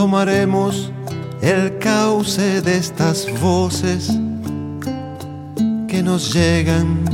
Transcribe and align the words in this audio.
tomaremos 0.00 0.90
el 1.42 1.76
cauce 1.78 2.62
de 2.62 2.78
estas 2.78 3.26
voces 3.38 4.08
que 5.86 6.02
nos 6.02 6.32
llegan 6.32 7.04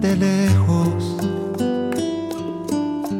de 0.00 0.16
lejos, 0.16 1.16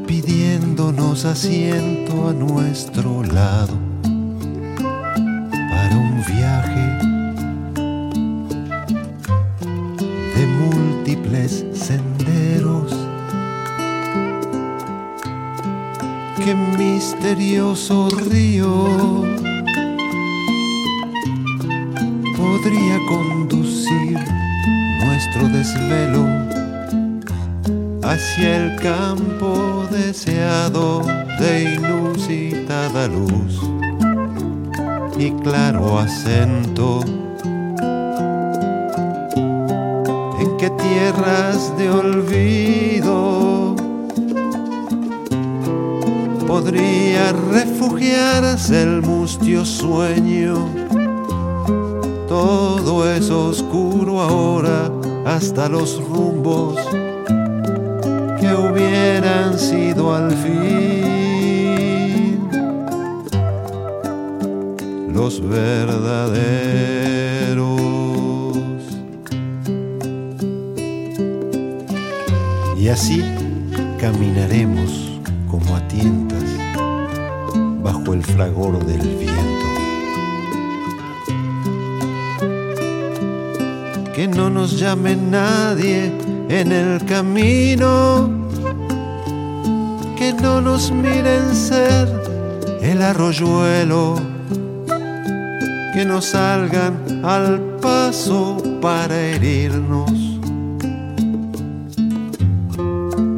pidiéndonos 0.06 1.26
asiento 1.26 2.30
a 2.30 2.32
nuestro 2.32 3.22
lado 3.24 3.91
Qué 16.44 16.56
misterioso 16.56 18.08
río 18.28 19.22
podría 22.36 22.98
conducir 23.08 24.18
nuestro 25.04 25.48
desvelo 25.50 26.26
hacia 28.02 28.56
el 28.56 28.76
campo 28.80 29.86
deseado 29.92 31.02
de 31.38 31.74
inusitada 31.74 33.06
luz 33.06 33.60
y 35.16 35.30
claro 35.42 36.00
acento. 36.00 37.04
En 40.40 40.56
qué 40.58 40.70
tierras 40.70 41.78
de 41.78 41.88
olvido 41.88 43.76
podría 46.52 47.32
refugiarse 47.32 48.82
el 48.82 49.00
mustio 49.00 49.64
sueño. 49.64 50.68
Todo 52.28 53.10
es 53.10 53.30
oscuro 53.30 54.20
ahora 54.20 54.92
hasta 55.24 55.70
los 55.70 55.98
rumbos 56.06 56.76
que 58.38 58.54
hubieran 58.54 59.58
sido 59.58 60.14
al 60.14 60.30
fin 60.30 60.90
los 65.08 65.40
verdaderos. 65.40 66.52
Y 72.78 72.88
así 72.88 73.24
caminaremos 73.98 75.11
bajo 77.82 78.14
el 78.14 78.22
fragor 78.22 78.84
del 78.84 79.16
viento. 79.16 79.66
Que 84.14 84.28
no 84.28 84.50
nos 84.50 84.78
llame 84.78 85.16
nadie 85.16 86.12
en 86.48 86.72
el 86.72 87.04
camino, 87.04 88.30
que 90.16 90.32
no 90.32 90.60
nos 90.60 90.90
miren 90.90 91.54
ser 91.54 92.08
el 92.80 93.02
arroyuelo, 93.02 94.16
que 95.94 96.04
no 96.04 96.20
salgan 96.20 97.24
al 97.24 97.60
paso 97.80 98.62
para 98.80 99.18
herirnos. 99.18 100.10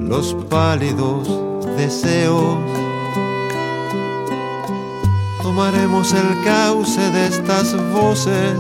Los 0.08 0.34
pálidos 0.48 1.53
deseos. 1.76 2.58
Tomaremos 5.42 6.12
el 6.12 6.42
cauce 6.44 7.10
de 7.10 7.26
estas 7.26 7.76
voces, 7.92 8.58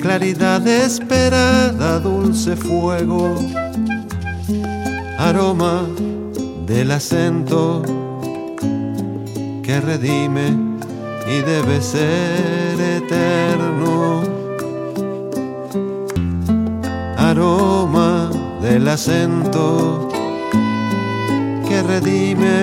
claridad 0.00 0.66
esperada, 0.66 1.98
dulce 1.98 2.56
fuego, 2.56 3.34
aroma 5.18 5.86
del 6.66 6.90
acento 6.90 7.82
que 9.62 9.80
redime 9.80 10.54
y 11.26 11.40
debe 11.40 11.80
ser 11.80 12.80
eterno. 12.80 14.22
Aroma 17.16 18.30
del 18.62 18.86
acento 18.86 20.15
redime 21.82 22.56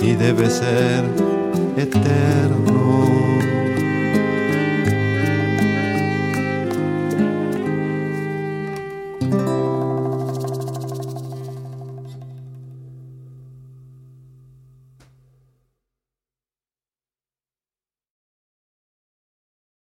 y 0.00 0.12
debe 0.14 0.48
ser 0.50 1.04
eterno. 1.76 2.81